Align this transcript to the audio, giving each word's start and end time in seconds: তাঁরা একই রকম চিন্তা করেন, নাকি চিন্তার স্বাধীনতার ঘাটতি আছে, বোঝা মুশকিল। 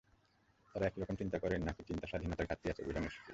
তাঁরা 0.71 0.85
একই 0.87 0.99
রকম 1.01 1.15
চিন্তা 1.15 1.37
করেন, 1.39 1.59
নাকি 1.63 1.81
চিন্তার 1.87 2.09
স্বাধীনতার 2.09 2.47
ঘাটতি 2.47 2.67
আছে, 2.69 2.81
বোঝা 2.85 2.99
মুশকিল। 2.99 3.29